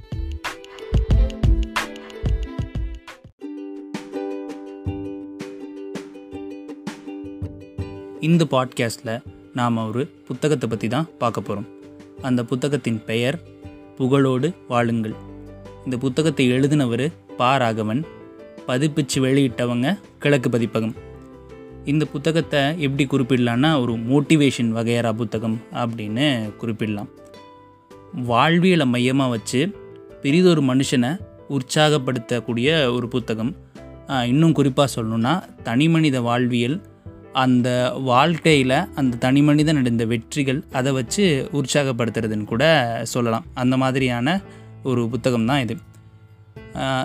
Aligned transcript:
இந்த 8.20 8.44
பாட்காஸ்டில் 8.44 9.22
நாம் 9.52 9.76
ஒரு 9.76 10.06
புத்தகத்தை 10.26 10.68
பற்றி 10.68 10.88
தான் 10.88 11.08
பார்க்க 11.18 11.40
போகிறோம் 11.40 11.66
அந்த 12.22 12.44
புத்தகத்தின் 12.44 13.04
பெயர் 13.04 13.40
புகழோடு 13.98 14.54
வாழுங்கள். 14.68 15.14
இந்த 15.84 15.96
புத்தகத்தை 15.96 16.50
எழுதினவர் 16.50 17.12
பா. 17.36 17.56
ராகவன். 17.56 18.06
பதிப்பிச்சு 18.66 19.14
வெளியிட்டவங்க 19.14 19.98
கிழக்கு 20.18 20.50
பதிப்பகம். 20.50 21.05
இந்த 21.90 22.04
புத்தகத்தை 22.12 22.60
எப்படி 22.84 23.04
குறிப்பிடலான்னா 23.10 23.68
ஒரு 23.82 23.92
மோட்டிவேஷன் 24.10 24.70
வகையறா 24.76 25.10
புத்தகம் 25.20 25.56
அப்படின்னு 25.82 26.26
குறிப்பிடலாம். 26.60 27.10
வாழ்வியலை 28.30 28.86
மையமாக 28.94 29.32
வச்சு 29.34 29.60
பெரிதொரு 30.22 30.62
மனுஷனை 30.70 31.10
உற்சாகப்படுத்தக்கூடிய 31.56 32.68
ஒரு 32.96 33.08
புத்தகம். 33.14 33.52
இன்னும் 34.32 34.56
குறிப்பாக 34.58 34.88
சொல்லணுன்னா 34.96 35.34
தனிமனித 35.68 36.20
வாழ்வியல் 36.28 36.76
அந்த 37.44 37.68
வாழ்க்கையில் 38.10 38.78
அந்த 39.00 39.14
தனிமனிதன் 39.24 39.80
அடைந்த 39.80 40.04
வெற்றிகள் 40.12 40.60
அதை 40.78 40.92
வச்சு 40.98 41.24
உற்சாகப்படுத்துறதுன்னு 41.58 42.50
கூட 42.52 42.64
சொல்லலாம். 43.14 43.46
அந்த 43.62 43.76
மாதிரியான 43.84 44.38
ஒரு 44.90 45.04
புத்தகம் 45.14 45.48
தான் 45.50 45.62
இது. 45.64 45.76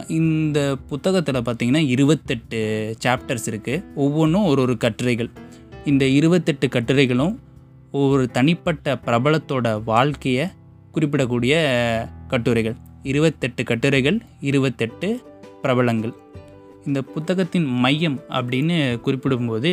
இந்த 0.07 0.75
புத்தகத்தில் 0.87 1.35
பார்த்திங்கன்னா 1.35 1.87
இருபத்தெட்டு 1.87 2.59
சாப்டர்ஸ் 3.03 3.47
இருக்குது 3.51 3.83
ஒவ்வொன்றும் 3.95 4.45
ஒரு 4.45 4.61
ஒரு 4.61 4.77
கட்டுரைகள். 4.77 5.29
இந்த 5.85 6.05
இருபத்தெட்டு 6.05 6.67
கட்டுரைகளும் 6.67 7.39
ஒவ்வொரு 7.91 8.29
தனிப்பட்ட 8.31 8.99
பிரபலத்தோட 9.05 9.83
வாழ்க்கையை 9.83 10.47
குறிப்பிடக்கூடிய 10.93 11.53
கட்டுரைகள். 12.27 12.75
இருபத்தெட்டு 13.03 13.63
கட்டுரைகள் 13.63 14.21
இருபத்தெட்டு 14.41 15.21
பிரபலங்கள். 15.61 16.13
இந்த 16.85 17.01
புத்தகத்தின் 17.01 17.65
மையம் 17.65 18.19
அப்படின்னு 18.29 18.77
குறிப்பிடும்போது 19.05 19.71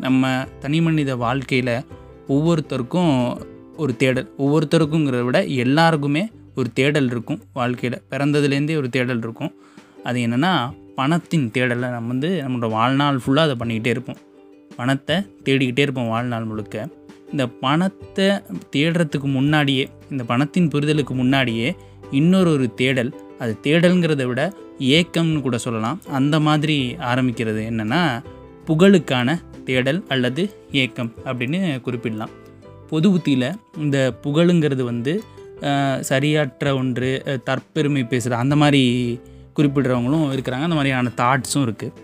நம்ம 0.00 0.44
தனி 0.60 0.80
மனித 0.80 1.16
வாழ்க்கையில் 1.16 1.74
ஒவ்வொருத்தருக்கும் 2.28 3.40
ஒரு 3.76 3.96
தேடல். 3.96 4.28
ஒவ்வொருத்தருக்குங்கிறத 4.38 5.24
விட 5.24 5.44
எல்லாருக்குமே 5.44 6.30
ஒரு 6.54 6.72
தேடல் 6.72 7.08
இருக்கும் 7.10 7.40
வாழ்க்கையில். 7.52 8.02
பிறந்ததுலேருந்தே 8.10 8.76
ஒரு 8.76 8.88
தேடல் 8.88 9.18
இருக்கும். 9.18 9.52
அது 10.04 10.20
என்னென்னா 10.20 10.52
பணத்தின் 10.96 11.50
தேடலை 11.50 11.88
நம்ம 11.90 12.10
வந்து 12.14 12.30
நம்மளோட 12.48 12.68
வாழ்நாள் 12.70 13.20
ஃபுல்லாக 13.22 13.46
அதை 13.48 13.56
பண்ணிக்கிட்டே 13.60 13.86
இருப்போம். 13.86 14.18
பணத்தை 14.76 15.16
தேடிக்கிட்டே 15.44 15.78
இருப்போம் 15.78 16.08
வாழ்நாள் 16.08 16.44
முழுக்க. 16.44 16.88
இந்த 17.30 17.44
பணத்தை 17.46 18.26
தேடுறதுக்கு 18.76 19.28
முன்னாடியே 19.36 19.88
இந்த 20.10 20.24
பணத்தின் 20.24 20.68
புரிதலுக்கு 20.68 21.14
முன்னாடியே 21.20 21.76
இன்னொரு 22.10 22.50
ஒரு 22.50 22.74
தேடல். 22.74 23.10
அது 23.38 23.52
தேடல்ங்கிறத 23.62 24.24
விட 24.24 24.52
ஏக்கம்னு 24.78 25.40
கூட 25.40 25.58
சொல்லலாம். 25.58 26.00
அந்த 26.10 26.40
மாதிரி 26.40 26.76
ஆரம்பிக்கிறது 27.12 27.62
என்னென்னா 27.70 28.02
புகழுக்கான 28.66 29.38
தேடல் 29.64 30.04
அல்லது 30.08 30.42
ஏக்கம் 30.72 31.12
அப்படின்னு 31.24 31.80
குறிப்பிடலாம். 31.80 32.32
பொது 32.88 33.10
புத்தியில் 33.10 33.48
இந்த 33.78 33.98
புகழுங்கிறது 34.22 34.82
வந்து 34.82 35.12
சரியாற்ற 36.10 36.74
ஒன்று 36.80 37.10
தற்பெருமை 37.48 38.02
பேசுகிற 38.12 38.40
அந்த 38.44 38.56
மாதிரி 38.62 38.82
குறிப்பிடுறவங்களும் 39.56 40.26
இருக்கிறாங்க. 40.34 40.66
அந்த 40.68 40.78
மாதிரியான 40.78 41.12
தாட்ஸும் 41.20 41.64
இருக்குது 41.66 41.94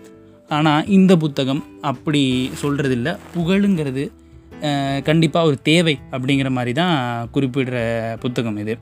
ஆனால் 0.57 0.87
இந்த 0.97 1.13
புத்தகம் 1.23 1.63
அப்படி 1.91 2.23
சொல்கிறதில்ல 2.61 3.09
புகழுங்கிறது 3.35 4.05
கண்டிப்பாக 5.07 5.49
ஒரு 5.49 5.57
தேவை 5.69 5.95
அப்படிங்கிற 6.15 6.49
மாதிரி 6.55 6.71
தான் 6.79 6.95
குறிப்பிடுற 7.35 7.77
புத்தகம் 8.23 8.57
இது. 8.63 8.73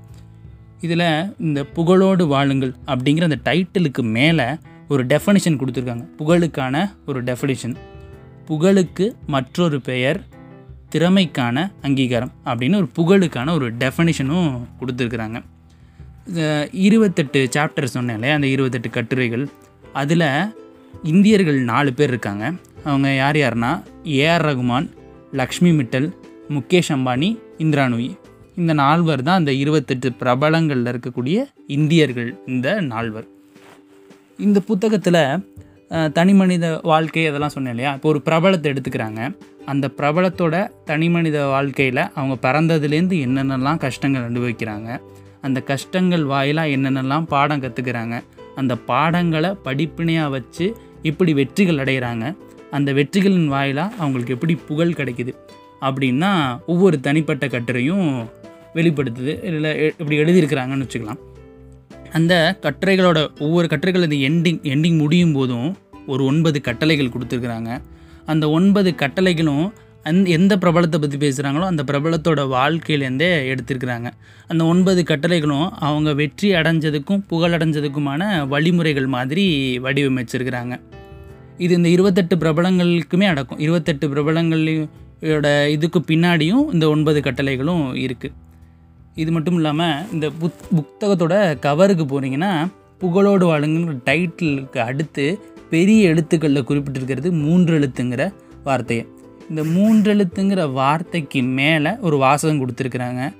இதில் 0.86 1.06
இந்த 1.48 1.60
புகழோடு 1.76 2.24
வாழுங்கள் 2.34 2.74
அப்படிங்கிற 2.94 3.28
அந்த 3.30 3.40
டைட்டிலுக்கு 3.50 4.04
மேலே 4.18 4.48
ஒரு 4.94 5.04
டெஃபனிஷன் 5.12 5.60
கொடுத்துருக்காங்க. 5.62 6.06
புகழுக்கான 6.20 6.76
ஒரு 7.06 7.20
டெஃபனிஷன் 7.30 7.76
புகழுக்கு 8.50 9.06
மற்றொரு 9.36 9.78
பெயர் 9.90 10.20
திறமைக்கான 10.94 11.72
அங்கீகாரம் 11.82 12.32
அப்படின்னு 12.50 12.80
ஒரு 12.82 12.90
புகழுக்கான 12.98 13.54
ஒரு 13.58 13.68
டெஃபனிஷனும் 13.82 14.50
கொடுத்துருக்குறாங்க. 14.80 15.38
இந்த 16.28 16.44
இருபத்தெட்டு 16.72 17.50
சாப்டர் 17.56 17.94
சொன்னேன் 17.96 18.16
இல்லையா 18.16 18.36
அந்த 18.36 18.48
இருபத்தெட்டு 18.48 18.90
கட்டுரைகள். 18.90 19.46
அதில் 19.94 20.30
இந்தியர்கள் 21.12 21.60
நாலு 21.72 21.92
பேர் 21.94 22.12
இருக்காங்க. 22.14 22.46
அவங்க 22.84 23.10
யார் 23.16 23.38
யாருன்னா 23.44 23.72
ஏஆர் 24.04 24.46
ரகுமான் 24.50 24.88
லக்ஷ்மி 25.42 25.72
மிட்டல் 25.80 26.08
முகேஷ் 26.56 26.92
அம்பானி 26.96 27.30
இந்திராநூயி 27.64 28.10
இந்த 28.62 28.74
நால்வர் 28.82 29.24
தான் 29.28 29.40
அந்த 29.42 29.54
இருபத்தெட்டு 29.64 30.10
பிரபலங்களில் 30.22 30.92
இருக்கக்கூடிய 30.94 31.38
இந்தியர்கள் 31.78 32.30
இந்த 32.54 32.68
நால்வர். 32.92 33.28
இந்த 34.46 34.60
புத்தகத்தில் 34.70 35.22
தனிமனித 36.14 36.80
வாழ்க்கை 36.84 37.28
அதெல்லாம் 37.28 37.54
சொன்னேன் 37.56 37.74
இல்லையா? 37.74 37.94
இப்போ 37.94 38.10
ஒரு 38.10 38.22
பிரபலத்தை 38.26 38.72
எடுத்துக்கிறாங்க. 38.74 39.22
அந்த 39.66 39.86
பிரபலத்தோட 39.98 40.56
தனிமனித 40.86 41.46
வாழ்க்கையில் 41.46 42.02
அவங்க 42.16 42.36
பிறந்ததுலேருந்து 42.48 43.18
என்னென்னலாம் 43.28 43.78
கஷ்டங்கள் 43.78 44.28
அனுபவிக்கிறாங்க. 44.32 44.90
அந்த 45.42 45.62
கஷ்டங்கள் 45.62 46.26
வாயிலாக 46.26 46.74
என்னென்னலாம் 46.76 47.28
பாடம் 47.34 47.62
கற்றுக்கிறாங்க 47.62 48.16
அந்த 48.56 48.76
பாடங்களை 48.76 49.50
படிப்பினையாக 49.66 50.30
வச்சு 50.30 50.66
இப்படி 51.02 51.34
வெற்றிகள் 51.34 51.82
அடைகிறாங்க 51.84 52.36
அந்த 52.72 52.94
வெற்றிகளின் 52.94 53.48
வாயிலாக 53.48 53.96
அவங்களுக்கு 53.98 54.34
எப்படி 54.34 54.56
புகழ் 54.70 54.98
கிடைக்குது? 55.00 55.34
அப்படின்னா 55.82 56.32
ஒவ்வொரு 56.66 57.00
தனிப்பட்ட 57.00 57.46
கட்டுரையும் 57.46 58.08
வெளிப்படுத்துது. 58.76 59.34
இல்லை 59.44 59.72
இப்படி 60.00 60.18
எழுதியிருக்கிறாங்கன்னு 60.24 60.86
வச்சுக்கலாம். 60.86 61.20
அந்த 62.12 62.60
கட்டுரைகளோட 62.62 63.40
ஒவ்வொரு 63.40 63.68
கட்டுரைகளது 63.68 64.18
எண்டிங் 64.30 64.62
எண்டிங் 64.64 64.98
முடியும் 64.98 65.34
போதும் 65.34 65.78
ஒரு 66.08 66.26
ஒன்பது 66.26 66.62
கட்டளைகள் 66.62 67.10
கொடுத்துருக்குறாங்க. 67.10 67.82
அந்த 68.26 68.50
ஒன்பது 68.50 68.96
கட்டளைகளும் 68.98 69.72
அந் 70.04 70.26
எந்த 70.26 70.58
பிரபலத்தை 70.58 70.98
பற்றி 71.00 71.18
பேசுகிறாங்களோ 71.18 71.60
அந்த 71.60 71.84
பிரபலத்தோட 71.84 72.42
வாழ்க்கையிலேருந்தே 72.54 73.30
எடுத்திருக்கிறாங்க. 73.52 74.10
அந்த 74.48 74.66
ஒன்பது 74.66 75.04
கட்டளைகளும் 75.04 75.70
அவங்க 75.70 76.14
வெற்றி 76.14 76.52
அடைஞ்சதுக்கும் 76.52 77.24
புகழடைஞ்சதுக்குமான 77.30 78.48
வழிமுறைகள் 78.48 79.08
மாதிரி 79.08 79.80
வடிவமைச்சிருக்கிறாங்க. 79.84 80.80
இது 81.58 81.76
இந்த 81.76 81.90
இருபத்தெட்டு 81.90 82.36
பிரபலங்களுக்குமே 82.36 83.28
அடக்கும். 83.28 83.60
இருபத்தெட்டு 83.60 84.08
பிரபலங்களோட 84.08 85.70
இதுக்கு 85.70 86.00
பின்னாடியும் 86.08 86.74
இந்த 86.74 86.90
ஒன்பது 86.90 87.20
கட்டளைகளும் 87.20 87.96
இருக்குது 87.96 88.46
இது 89.22 89.32
மட்டும் 89.32 89.56
இல்லாமல் 89.56 90.12
இந்த 90.14 90.28
புத் 90.42 90.64
புத்தகத்தோட 90.76 91.36
கவருக்கு 91.60 92.04
போனீங்கன்னா 92.04 92.52
புகழோடு 93.02 93.46
வாழுங்கிற 93.52 93.94
டைட்டிலுக்கு 94.10 94.78
அடுத்து 94.78 95.40
பெரிய 95.70 96.10
எழுத்துக்களில் 96.10 96.68
குறிப்பிட்டிருக்கிறது 96.68 97.30
மூன்று 97.44 97.80
எழுத்துங்கிற 97.80 98.34
வார்த்தையை. 98.64 99.06
இந்த 99.50 99.64
மூன்று 99.64 100.16
எழுத்துங்கிற 100.16 100.72
வார்த்தைக்கு 100.72 101.42
மேலே 101.60 101.92
ஒரு 102.02 102.18
வாசகம் 102.18 102.62
கொடுத்துருக்குறாங்க. 102.62 103.34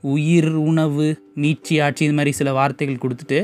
உயிர் 0.00 0.50
உணவு 0.68 1.06
மீட்சி 1.34 1.80
ஆட்சி 1.80 2.04
இது 2.04 2.14
மாதிரி 2.14 2.32
சில 2.32 2.52
வார்த்தைகள் 2.52 3.02
கொடுத்துட்டு 3.04 3.38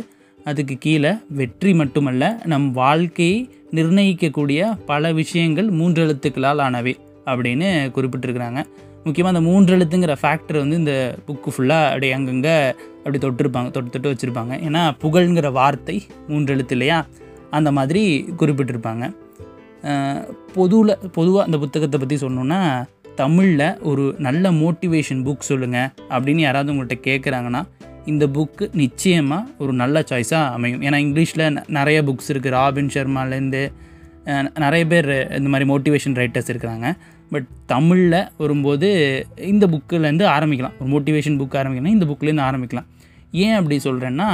அதுக்கு 0.45 0.77
கீழே 0.79 1.13
வெற்றி 1.29 1.75
மட்டுமல்ல 1.75 2.43
நம் 2.45 2.73
வாழ்க்கையை 2.73 3.51
நிர்ணயிக்கக்கூடிய 3.73 4.79
பல 4.87 5.13
விஷயங்கள் 5.13 5.71
மூன்று 5.71 6.01
எழுத்துக்களால் 6.07 6.63
ஆனவை 6.67 6.95
அப்படின்னு 7.25 7.69
குறிப்பிட்டிருக்கிறாங்க. 7.97 8.61
முக்கியமாக 9.05 9.39
அந்த 9.39 9.51
மூன்று 9.51 9.77
எழுத்துங்கிற 9.77 10.17
ஃபேக்டர் 10.23 10.59
வந்து 10.59 10.77
இந்த 10.77 11.15
புக்கு 11.27 11.49
ஃபுல்லாக 11.57 11.87
அப்படியே 11.87 12.13
அங்கங்கே 12.13 12.75
அப்படி 12.97 13.19
தொட்டிருப்பாங்க 13.19 13.71
தொட்டு 13.71 14.01
தொட்டு 14.01 14.13
வச்சுருப்பாங்க. 14.13 14.53
ஏன்னா 14.69 14.93
புகழ்ங்கிற 15.03 15.53
வார்த்தை 15.53 16.07
மூன்று 16.29 16.53
எழுத்து 16.53 16.73
இல்லையா? 16.73 17.07
அந்த 17.51 17.73
மாதிரி 17.73 18.03
குறிப்பிட்டிருப்பாங்க. 18.39 19.13
பொதுவில் 20.55 20.99
பொதுவாக 21.13 21.45
அந்த 21.45 21.59
புத்தகத்தை 21.59 22.01
பற்றி 22.01 22.17
சொல்லணுன்னா 22.17 22.85
தமிழில் 23.15 23.81
ஒரு 23.81 24.15
நல்ல 24.19 24.51
மோட்டிவேஷன் 24.51 25.23
புக் 25.23 25.39
சொல்லுங்கள் 25.39 25.89
அப்படின்னு 26.09 26.37
யாராவது 26.37 26.73
உங்கள்கிட்ட 26.73 26.99
கேட்குறாங்கன்னா 27.07 27.63
இந்த 28.05 28.27
புக்கு 28.27 28.69
நிச்சயமாக 28.73 29.51
ஒரு 29.59 29.73
நல்ல 29.73 30.05
சாய்ஸாக 30.11 30.51
அமையும். 30.51 30.83
ஏன்னா 30.83 30.99
இங்கிலீஷில் 31.07 31.57
ந- 31.57 31.69
நிறைய 31.69 32.03
புக்ஸ் 32.03 32.29
இருக்குது 32.29 32.49
ராபின் 32.49 32.91
சர்மாலேருந்து 32.95 33.73
நிறைய 34.59 34.87
பேர் 34.87 35.37
இந்த 35.37 35.49
மாதிரி 35.49 35.73
மோட்டிவேஷன் 35.73 36.15
ரைட்டர்ஸ் 36.15 36.51
இருக்கிறாங்க 36.53 36.95
பட் 37.31 37.49
தமிழில் 37.67 38.29
வரும்போது 38.39 38.89
இந்த 39.51 39.67
புக்கிலேருந்து 39.67 40.25
ஆரம்பிக்கலாம். 40.37 40.77
ஒரு 40.81 40.91
மோட்டிவேஷன் 40.93 41.39
புக் 41.43 41.59
ஆரம்பிக்கலாம் 41.61 41.97
இந்த 41.97 42.07
புக்லேருந்து 42.13 42.47
ஆரம்பிக்கலாம். 42.49 42.89
ஏன் 43.31 43.53
அப்படி 43.53 43.77
சொல்கிறேன்னா 43.85 44.29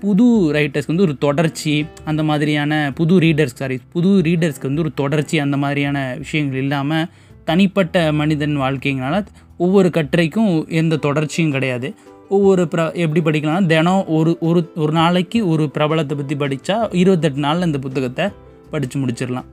புது 0.00 0.24
ரைட்டர்ஸ்க்கு 0.54 0.92
வந்து 0.92 1.02
ஒரு 1.02 1.14
தொடர்ச்சி 1.18 1.86
அந்த 2.04 2.22
மாதிரியான 2.22 2.92
புது 2.94 3.14
ரீடர்ஸ் 3.20 3.58
சாரி 3.60 3.78
புது 3.92 4.08
ரீடர்ஸ்க்கு 4.08 4.68
வந்து 4.70 4.80
ஒரு 4.80 4.92
தொடர்ச்சி 4.94 5.38
அந்த 5.38 5.56
மாதிரியான 5.56 6.14
விஷயங்கள் 6.18 6.60
இல்லாமல் 6.60 7.06
தனிப்பட்ட 7.44 8.12
மனிதன் 8.12 8.56
வாழ்க்கைங்கனால 8.60 9.26
ஒவ்வொரு 9.56 9.88
கட்டுரைக்கும் 9.88 10.68
எந்த 10.80 10.96
தொடர்ச்சியும் 10.96 11.50
கிடையாது. 11.50 11.94
ஒவ்வொரு 12.28 12.62
ப்ர 12.72 12.82
எப்படி 13.04 13.20
படிக்கலாம்னா 13.20 13.66
தினம் 13.66 14.06
ஒரு 14.06 14.32
ஒரு 14.40 14.72
ஒரு 14.76 14.92
நாளைக்கு 14.92 15.48
ஒரு 15.48 15.70
பிரபலத்தை 15.74 16.16
பற்றி 16.16 16.36
படித்தா 16.36 16.76
இருபத்தெட்டு 16.94 17.38
நாளில் 17.38 17.66
இந்த 17.66 17.78
புத்தகத்தை 17.78 18.26
படித்து 18.70 18.96
முடிச்சிடலாம். 19.00 19.48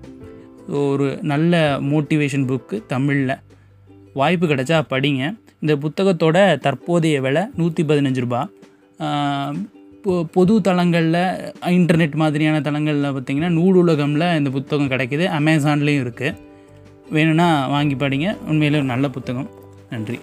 ஒரு 0.67 1.19
நல்ல 1.21 1.77
மோட்டிவேஷன் 1.81 2.45
புக்கு 2.45 2.85
தமிழில். 2.85 3.35
வாய்ப்பு 4.13 4.47
கிடைச்சா 4.47 4.81
படிங்க. 4.89 5.37
இந்த 5.59 5.75
புத்தகத்தோட 5.75 6.59
தற்போதைய 6.59 7.21
விலை 7.21 7.43
நூற்றி 7.55 7.83
பதினஞ்சு 7.83 8.19
ரூபா 8.19 8.49
பொ- 10.03 10.23
பொது 10.23 10.61
தளங்களில் 10.61 11.53
இன்டர்நெட் 11.61 12.15
மாதிரியான 12.15 12.61
தளங்களில் 12.61 13.03
பார்த்திங்கன்னா 13.03 13.53
நூலுலகமில் 13.53 14.37
இந்த 14.37 14.49
புத்தகம் 14.49 14.87
கிடைக்கிது. 14.87 15.25
அமேசான்லேயும் 15.39 16.11
இருக்குது 16.11 16.35
வேணும்னா 17.09 17.67
வாங்கி 17.67 17.95
படிங்க. 17.95 18.37
உண்மையிலே 18.37 18.79
ஒரு 18.79 18.85
நல்ல 18.85 19.09
புத்தகம். 19.09 19.49
நன்றி. 19.89 20.19